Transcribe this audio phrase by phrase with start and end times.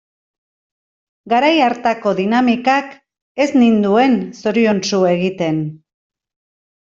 [1.33, 2.95] Garai hartako dinamikak
[3.45, 5.61] ez ninduen zoriontsu egiten.